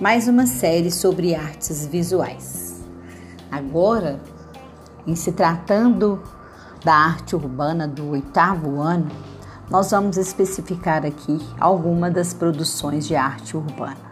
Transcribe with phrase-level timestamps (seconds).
[0.00, 2.82] mais uma série sobre artes visuais.
[3.52, 4.18] Agora,
[5.06, 6.22] em se tratando
[6.82, 9.08] da arte urbana do oitavo ano,
[9.68, 14.10] nós vamos especificar aqui algumas das produções de arte urbana.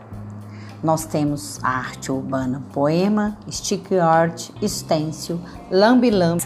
[0.85, 6.43] Nós temos a arte urbana poema, stick art, stencil, lambi-lambi,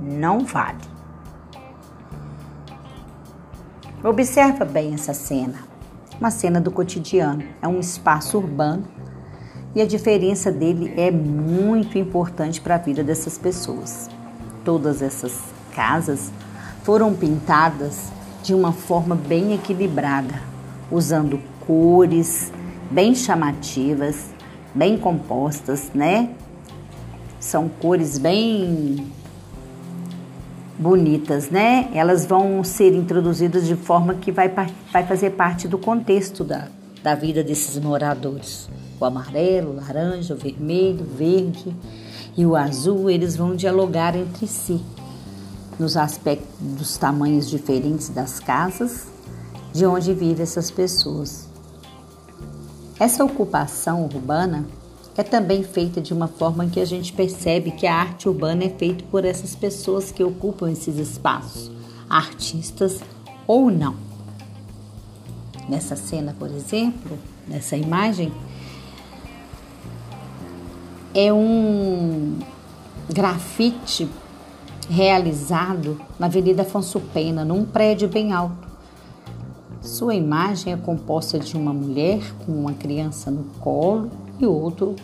[0.00, 0.80] não vale.
[4.02, 5.71] Observa bem essa cena
[6.22, 8.84] uma cena do cotidiano, é um espaço urbano
[9.74, 14.08] e a diferença dele é muito importante para a vida dessas pessoas.
[14.64, 15.40] Todas essas
[15.74, 16.30] casas
[16.84, 20.40] foram pintadas de uma forma bem equilibrada,
[20.92, 22.52] usando cores
[22.88, 24.26] bem chamativas,
[24.72, 26.30] bem compostas, né?
[27.40, 29.10] São cores bem
[30.78, 31.88] bonitas, né?
[31.92, 36.68] Elas vão ser introduzidas de forma que vai, vai fazer parte do contexto da,
[37.02, 38.68] da vida desses moradores.
[39.00, 41.74] O amarelo, o laranja, o vermelho, o verde
[42.36, 44.80] e o azul, eles vão dialogar entre si
[45.78, 49.06] nos aspectos dos tamanhos diferentes das casas
[49.72, 51.48] de onde vivem essas pessoas.
[53.00, 54.64] Essa ocupação urbana
[55.16, 58.70] é também feita de uma forma que a gente percebe que a arte urbana é
[58.70, 61.70] feita por essas pessoas que ocupam esses espaços,
[62.08, 63.00] artistas
[63.46, 63.94] ou não.
[65.68, 68.32] Nessa cena, por exemplo, nessa imagem,
[71.14, 72.38] é um
[73.08, 74.08] grafite
[74.88, 78.68] realizado na Avenida Afonso Pena, num prédio bem alto.
[79.82, 84.96] Sua imagem é composta de uma mulher com uma criança no colo e outro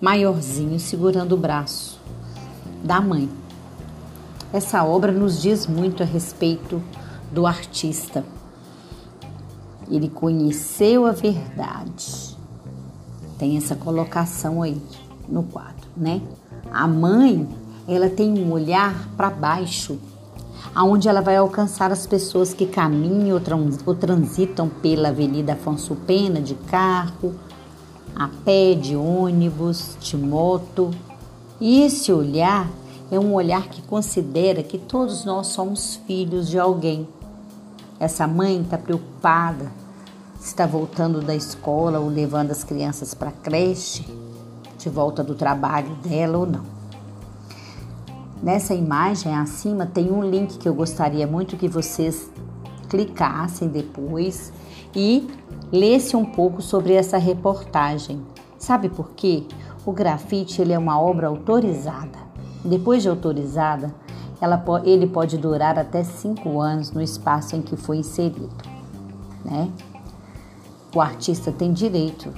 [0.00, 1.98] maiorzinho segurando o braço
[2.84, 3.28] da mãe.
[4.52, 6.82] Essa obra nos diz muito a respeito
[7.32, 8.24] do artista.
[9.90, 12.36] Ele conheceu a verdade.
[13.38, 14.80] Tem essa colocação aí
[15.28, 16.20] no quadro, né?
[16.70, 17.48] A mãe,
[17.86, 19.98] ela tem um olhar para baixo,
[20.74, 23.40] aonde ela vai alcançar as pessoas que caminham
[23.86, 27.34] ou transitam pela Avenida Afonso Pena de carro,
[28.18, 30.90] a pé, de ônibus, de moto.
[31.60, 32.68] E esse olhar
[33.10, 37.06] é um olhar que considera que todos nós somos filhos de alguém.
[38.00, 39.70] Essa mãe está preocupada
[40.38, 44.04] se está voltando da escola ou levando as crianças para a creche,
[44.78, 46.78] de volta do trabalho dela ou não.
[48.42, 52.30] Nessa imagem acima tem um link que eu gostaria muito que vocês
[52.88, 54.52] clicassem depois
[54.94, 55.28] e
[55.72, 58.20] lesse um pouco sobre essa reportagem.
[58.58, 59.44] Sabe por quê?
[59.84, 62.18] O grafite ele é uma obra autorizada.
[62.64, 63.94] Depois de autorizada,
[64.40, 68.48] ela, ele pode durar até cinco anos no espaço em que foi inserido.
[69.44, 69.70] Né?
[70.94, 72.32] O artista tem direito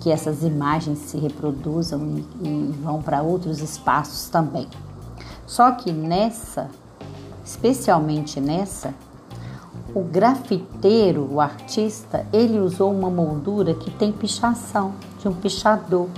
[0.00, 4.66] que essas imagens se reproduzam e, e vão para outros espaços também.
[5.46, 6.70] Só que nessa,
[7.44, 8.94] especialmente nessa,
[9.94, 16.08] o grafiteiro, o artista, ele usou uma moldura que tem pichação, de um pichador.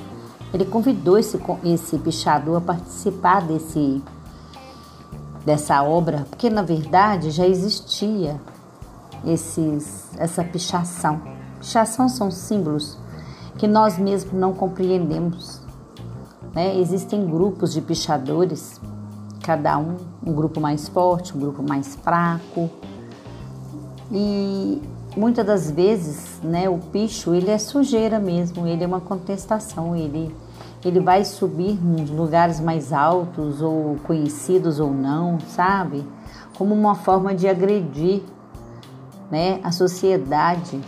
[0.52, 4.00] Ele convidou esse, esse pichador a participar desse,
[5.44, 8.40] dessa obra, porque na verdade já existia
[9.26, 11.20] esses, essa pichação.
[11.58, 12.96] Pichação são símbolos
[13.58, 15.60] que nós mesmos não compreendemos.
[16.54, 16.78] Né?
[16.78, 18.80] Existem grupos de pichadores,
[19.42, 22.70] cada um, um grupo mais forte, um grupo mais fraco
[24.10, 24.82] e
[25.16, 30.34] muitas das vezes, né, o picho, ele é sujeira mesmo, ele é uma contestação, ele
[30.84, 36.04] ele vai subir nos lugares mais altos ou conhecidos ou não, sabe?
[36.58, 38.22] Como uma forma de agredir,
[39.30, 40.78] né, a sociedade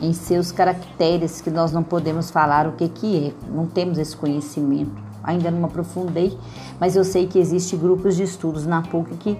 [0.00, 4.16] em seus caracteres que nós não podemos falar o que que é, não temos esse
[4.16, 5.02] conhecimento.
[5.24, 6.36] Ainda não aprofundei,
[6.80, 9.38] mas eu sei que existe grupos de estudos na PUC que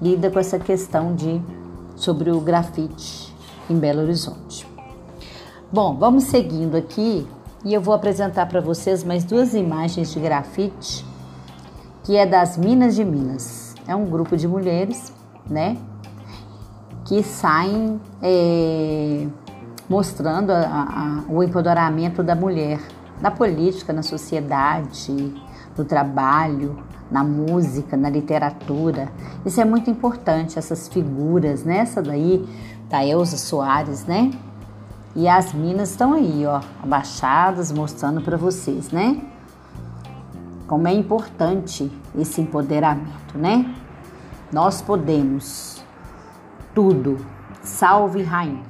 [0.00, 1.40] lida com essa questão de
[1.98, 3.34] sobre o grafite
[3.68, 4.66] em Belo Horizonte.
[5.70, 7.26] Bom, vamos seguindo aqui
[7.64, 11.04] e eu vou apresentar para vocês mais duas imagens de grafite
[12.08, 13.74] que é das Minas de Minas.
[13.86, 15.12] É um grupo de mulheres,
[15.46, 15.76] né,
[17.04, 19.26] que saem é,
[19.86, 22.80] mostrando a, a, o empoderamento da mulher
[23.20, 25.34] na política, na sociedade,
[25.76, 29.10] no trabalho, na música, na literatura.
[29.44, 31.78] Isso é muito importante, essas figuras, né?
[31.78, 32.46] Essa daí
[32.88, 34.30] da Elza Soares, né?
[35.16, 39.20] E as minas estão aí, ó, abaixadas, mostrando para vocês, né?
[40.66, 43.74] Como é importante esse empoderamento, né?
[44.52, 45.82] Nós podemos
[46.74, 47.18] tudo.
[47.62, 48.62] Salve rainha.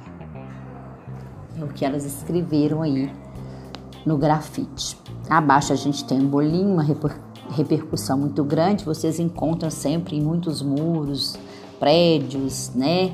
[1.57, 3.11] É o que elas escreveram aí
[4.05, 4.97] no grafite.
[5.29, 6.85] Abaixo a gente tem um bolinho, uma
[7.51, 11.37] repercussão muito grande, vocês encontram sempre em muitos muros,
[11.79, 13.13] prédios, né?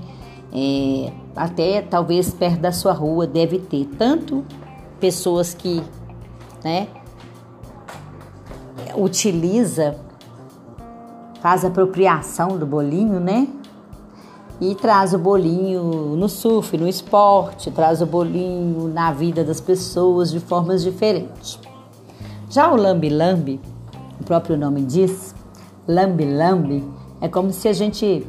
[0.54, 4.46] É, até talvez perto da sua rua deve ter tanto
[5.00, 5.84] pessoas que,
[6.64, 6.88] né,
[8.96, 9.98] utiliza,
[11.42, 13.48] faz apropriação do bolinho, né?
[14.60, 20.32] E traz o bolinho no surf, no esporte, traz o bolinho na vida das pessoas
[20.32, 21.60] de formas diferentes.
[22.50, 23.60] Já o lambi-lambi,
[24.20, 25.36] o próprio nome diz,
[25.88, 26.84] lambi-lambi,
[27.20, 28.26] é como se a gente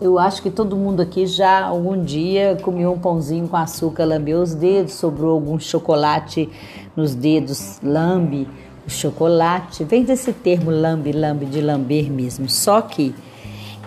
[0.00, 4.42] eu acho que todo mundo aqui já algum dia comeu um pãozinho com açúcar, lambeu
[4.42, 6.50] os dedos, sobrou algum chocolate
[6.96, 8.48] nos dedos, lambe
[8.84, 9.84] o chocolate.
[9.84, 12.48] Vem desse termo lambe, lambe, de lamber mesmo.
[12.48, 13.14] Só que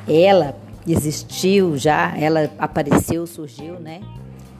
[0.08, 0.56] ela
[0.88, 4.02] existiu já, ela apareceu, surgiu, né?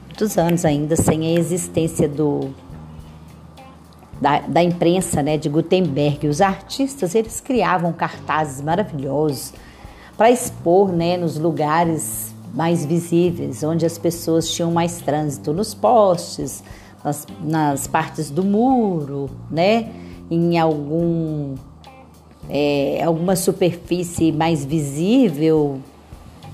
[0.06, 2.50] Muitos anos ainda sem a existência do
[4.20, 6.26] da, da imprensa, né, de Gutenberg.
[6.26, 9.52] Os artistas eles criavam cartazes maravilhosos
[10.16, 16.64] para expor né, nos lugares mais visíveis, onde as pessoas tinham mais trânsito, nos postes,
[17.04, 19.90] nas, nas partes do muro, né,
[20.30, 21.54] em algum
[22.48, 25.80] é, alguma superfície mais visível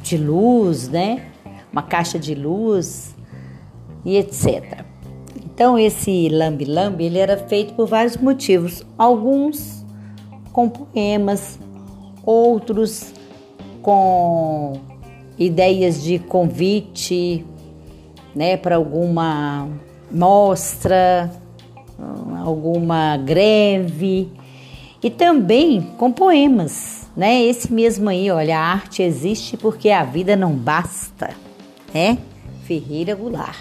[0.02, 1.30] de luz, né,
[1.72, 3.14] uma caixa de luz
[4.04, 4.84] e etc.
[5.44, 9.84] Então esse lambi-lambi ele era feito por vários motivos, alguns
[10.52, 11.58] com poemas,
[12.24, 13.12] outros
[13.80, 14.80] com
[15.38, 17.44] ideias de convite,
[18.34, 19.68] né, para alguma
[20.10, 21.30] mostra,
[22.44, 24.28] alguma greve.
[25.02, 27.42] E também com poemas, né?
[27.42, 31.30] Esse mesmo aí, olha, a arte existe porque a vida não basta,
[31.92, 32.18] né?
[32.64, 33.58] Ferreira Goulart.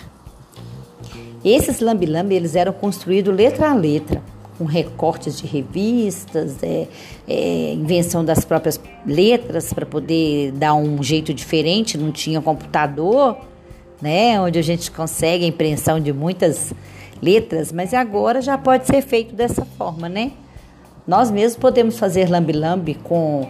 [1.43, 4.21] Esses lambi-lambi, eles eram construídos letra a letra
[4.61, 6.87] com recortes de revistas, é,
[7.27, 13.37] é, invenção das próprias letras para poder dar um jeito diferente, não tinha computador,
[13.99, 16.73] né, onde a gente consegue a impressão de muitas
[17.19, 20.31] letras, mas agora já pode ser feito dessa forma, né?
[21.07, 23.49] Nós mesmos podemos fazer lambi-lambi com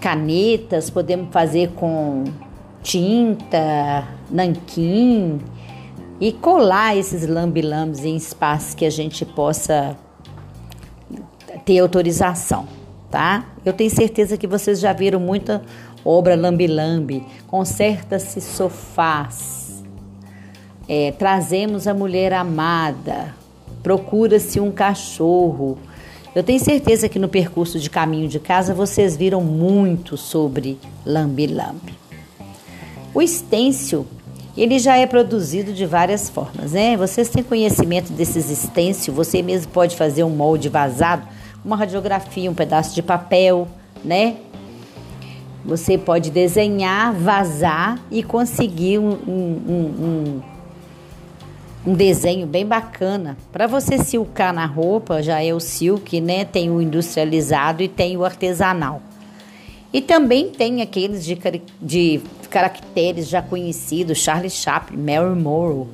[0.00, 2.24] canetas, podemos fazer com
[2.82, 5.40] tinta, nanquim,
[6.20, 9.96] e colar esses lambi-lambis em espaços que a gente possa
[11.64, 12.66] ter autorização,
[13.10, 13.46] tá?
[13.64, 15.62] Eu tenho certeza que vocês já viram muita
[16.04, 17.24] obra lambi-lambi.
[17.46, 19.82] Conserta-se sofás.
[20.88, 23.34] É, trazemos a mulher amada.
[23.82, 25.78] Procura-se um cachorro.
[26.34, 31.94] Eu tenho certeza que no percurso de caminho de casa vocês viram muito sobre lambi-lambi.
[33.14, 34.06] O estêncil
[34.56, 36.96] ele já é produzido de várias formas, né?
[36.96, 41.26] Vocês têm conhecimento desses estêncios, você mesmo pode fazer um molde vazado,
[41.64, 43.66] uma radiografia, um pedaço de papel,
[44.04, 44.36] né?
[45.64, 50.42] Você pode desenhar, vazar e conseguir um, um, um,
[51.86, 53.36] um desenho bem bacana.
[53.50, 56.44] Para você silcar na roupa, já é o silk, né?
[56.44, 59.02] Tem o industrializado e tem o artesanal.
[59.92, 61.38] E também tem aqueles de,
[61.80, 65.88] de caracteres já conhecidos, Charlie Chaplin, Mary Morrow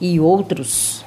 [0.00, 1.04] e outros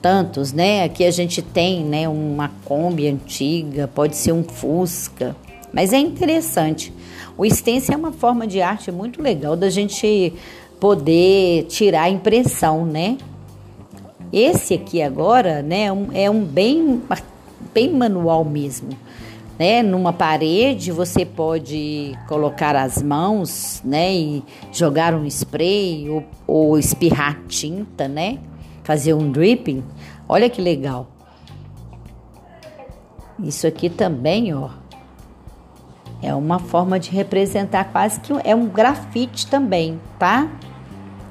[0.00, 0.84] tantos, né?
[0.84, 5.36] Aqui a gente tem, né, uma Kombi antiga, pode ser um Fusca,
[5.72, 6.92] mas é interessante.
[7.36, 10.32] O stencil é uma forma de arte muito legal da gente
[10.78, 13.18] poder tirar a impressão, né?
[14.32, 17.02] Esse aqui agora, né, é um bem,
[17.74, 18.96] bem manual mesmo
[19.60, 19.82] né?
[19.82, 24.10] Numa parede você pode colocar as mãos, né?
[24.10, 28.38] E jogar um spray ou, ou espirrar tinta, né?
[28.82, 29.84] Fazer um dripping.
[30.26, 31.08] Olha que legal.
[33.38, 34.70] Isso aqui também, ó,
[36.22, 40.50] é uma forma de representar quase que é um grafite também, tá?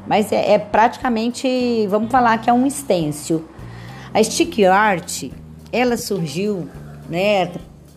[0.09, 3.45] Mas é, é praticamente, vamos falar que é um stencil.
[4.11, 5.25] A stick art,
[5.71, 6.67] ela surgiu,
[7.07, 7.51] né,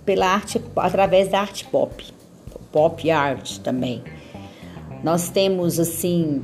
[0.05, 2.05] pela arte através da arte pop,
[2.71, 4.03] pop art também.
[5.03, 6.43] Nós temos assim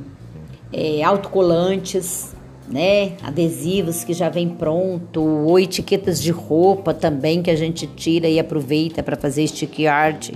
[0.73, 2.35] é, autocolantes,
[2.67, 8.27] né, adesivos que já vem pronto, ou etiquetas de roupa também que a gente tira
[8.27, 10.31] e aproveita para fazer stick art.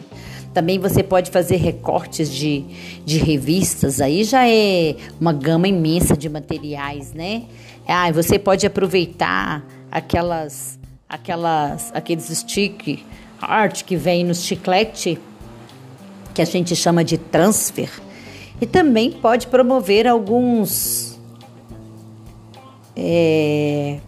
[0.53, 2.63] Também você pode fazer recortes de,
[3.05, 7.43] de revistas, aí já é uma gama imensa de materiais, né?
[7.87, 10.79] Ah, você pode aproveitar aquelas
[11.09, 13.03] aquelas, aqueles stick
[13.39, 15.19] art que vem no chiclete,
[16.33, 17.89] que a gente chama de transfer,
[18.59, 21.19] e também pode promover alguns
[22.95, 23.99] é,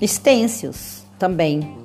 [0.00, 1.81] Estêncios também.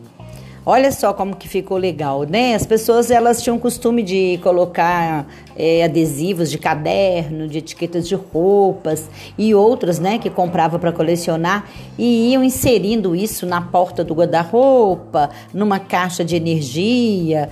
[0.70, 2.54] Olha só como que ficou legal, né?
[2.54, 9.10] As pessoas elas tinham costume de colocar é, adesivos de caderno, de etiquetas de roupas
[9.38, 15.30] e outras, né, que comprava para colecionar e iam inserindo isso na porta do guarda-roupa,
[15.54, 17.48] numa caixa de energia,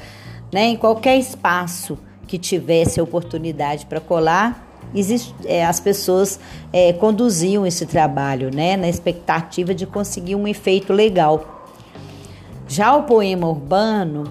[0.52, 4.62] né, em qualquer espaço que tivesse oportunidade para colar.
[5.46, 6.38] É, as pessoas
[6.74, 11.55] é, conduziam esse trabalho, né, na expectativa de conseguir um efeito legal.
[12.68, 14.24] Já o poema urbano,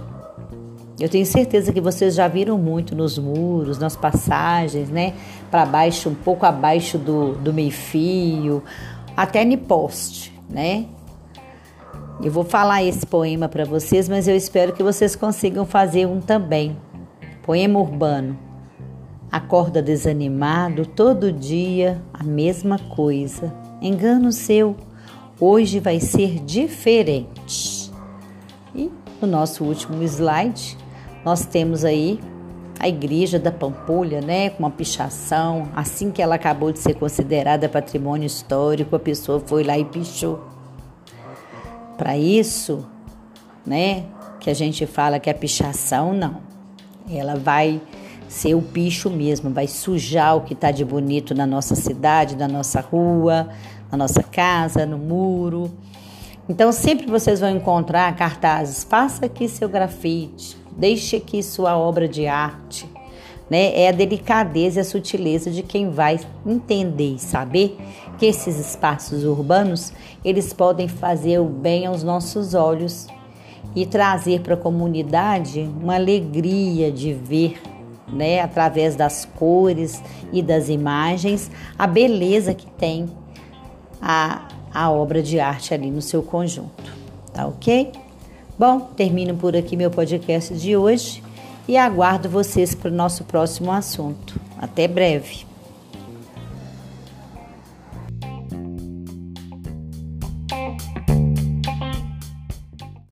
[0.98, 5.14] eu tenho certeza que vocês já viram muito nos muros, nas passagens, né?
[5.50, 8.62] Para baixo, um pouco abaixo do, do meio-fio,
[9.16, 10.86] até no poste, né?
[12.22, 16.20] Eu vou falar esse poema para vocês, mas eu espero que vocês consigam fazer um
[16.20, 16.76] também.
[17.42, 18.38] Poema urbano.
[19.30, 23.52] Acorda desanimado todo dia, a mesma coisa.
[23.82, 24.76] Engano seu,
[25.40, 27.73] hoje vai ser diferente.
[29.20, 30.76] No nosso último slide,
[31.24, 32.20] nós temos aí
[32.78, 35.68] a igreja da Pampulha, né, com uma pichação.
[35.74, 40.44] Assim que ela acabou de ser considerada patrimônio histórico, a pessoa foi lá e pichou.
[41.96, 42.84] Para isso,
[43.64, 44.04] né,
[44.40, 46.38] que a gente fala que é pichação, não.
[47.10, 47.80] Ela vai
[48.28, 52.48] ser o picho mesmo, vai sujar o que está de bonito na nossa cidade, na
[52.48, 53.48] nossa rua,
[53.90, 55.70] na nossa casa, no muro.
[56.48, 62.26] Então, sempre vocês vão encontrar cartazes: faça aqui seu grafite, deixe aqui sua obra de
[62.26, 62.88] arte.
[63.48, 63.78] Né?
[63.78, 67.76] É a delicadeza e a sutileza de quem vai entender e saber
[68.18, 69.92] que esses espaços urbanos
[70.24, 73.06] eles podem fazer o bem aos nossos olhos
[73.74, 77.60] e trazer para a comunidade uma alegria de ver,
[78.08, 83.08] né, através das cores e das imagens, a beleza que tem
[84.00, 86.92] a, a obra de arte ali no seu conjunto.
[87.32, 87.92] Tá ok?
[88.58, 91.22] Bom, termino por aqui meu podcast de hoje
[91.66, 94.38] e aguardo vocês para o nosso próximo assunto.
[94.58, 95.53] Até breve!